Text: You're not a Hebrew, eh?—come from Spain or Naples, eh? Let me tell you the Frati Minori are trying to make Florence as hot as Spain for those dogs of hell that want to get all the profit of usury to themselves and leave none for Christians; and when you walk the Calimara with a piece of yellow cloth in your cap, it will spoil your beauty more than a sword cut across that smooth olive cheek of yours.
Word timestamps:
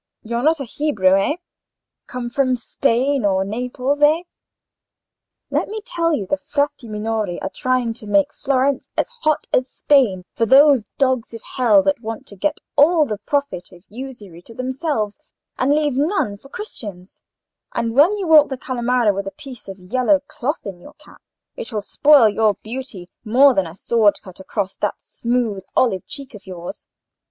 You're 0.23 0.41
not 0.41 0.59
a 0.59 0.63
Hebrew, 0.65 1.15
eh?—come 1.15 2.31
from 2.31 2.55
Spain 2.55 3.23
or 3.23 3.45
Naples, 3.45 4.01
eh? 4.01 4.23
Let 5.51 5.67
me 5.67 5.79
tell 5.85 6.11
you 6.11 6.25
the 6.25 6.37
Frati 6.37 6.87
Minori 6.87 7.37
are 7.39 7.51
trying 7.53 7.93
to 7.93 8.07
make 8.07 8.33
Florence 8.33 8.89
as 8.97 9.07
hot 9.21 9.45
as 9.53 9.69
Spain 9.69 10.25
for 10.33 10.47
those 10.47 10.85
dogs 10.97 11.35
of 11.35 11.43
hell 11.43 11.83
that 11.83 12.01
want 12.01 12.25
to 12.29 12.35
get 12.35 12.57
all 12.75 13.05
the 13.05 13.19
profit 13.19 13.71
of 13.71 13.85
usury 13.89 14.41
to 14.41 14.55
themselves 14.55 15.19
and 15.59 15.71
leave 15.71 15.93
none 15.95 16.35
for 16.35 16.49
Christians; 16.49 17.21
and 17.71 17.93
when 17.93 18.17
you 18.17 18.25
walk 18.25 18.49
the 18.49 18.57
Calimara 18.57 19.13
with 19.13 19.27
a 19.27 19.31
piece 19.37 19.67
of 19.67 19.77
yellow 19.77 20.19
cloth 20.21 20.65
in 20.65 20.79
your 20.79 20.95
cap, 20.95 21.21
it 21.55 21.71
will 21.71 21.83
spoil 21.83 22.27
your 22.27 22.55
beauty 22.63 23.07
more 23.23 23.53
than 23.53 23.67
a 23.67 23.75
sword 23.75 24.15
cut 24.23 24.39
across 24.39 24.75
that 24.77 24.95
smooth 24.99 25.63
olive 25.75 26.07
cheek 26.07 26.33
of 26.33 26.47
yours. 26.47 26.87